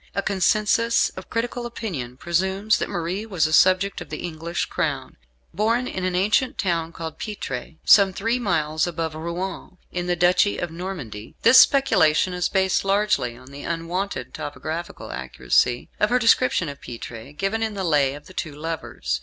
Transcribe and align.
A 0.15 0.23
consensus 0.23 1.09
of 1.09 1.29
critical 1.29 1.67
opinion 1.67 2.17
presumes 2.17 2.79
that 2.79 2.89
Marie 2.89 3.23
was 3.23 3.45
a 3.45 3.53
subject 3.53 4.01
of 4.01 4.09
the 4.09 4.23
English 4.23 4.65
Crown, 4.65 5.15
born 5.53 5.85
in 5.87 6.03
an 6.03 6.15
ancient 6.15 6.57
town 6.57 6.91
called 6.91 7.19
Pitre, 7.19 7.73
some 7.85 8.11
three 8.11 8.39
miles 8.39 8.87
above 8.87 9.13
Rouen, 9.13 9.77
in 9.91 10.07
the 10.07 10.15
Duchy 10.15 10.57
of 10.57 10.71
Normandy. 10.71 11.35
This 11.43 11.59
speculation 11.59 12.33
is 12.33 12.49
based 12.49 12.83
largely 12.83 13.37
on 13.37 13.49
the 13.51 13.61
unwonted 13.61 14.33
topographical 14.33 15.11
accuracy 15.11 15.87
of 15.99 16.09
her 16.09 16.17
description 16.17 16.67
of 16.67 16.81
Pitre, 16.81 17.31
given 17.33 17.61
in 17.61 17.75
"The 17.75 17.83
Lay 17.83 18.15
of 18.15 18.25
the 18.25 18.33
Two 18.33 18.55
Lovers." 18.55 19.19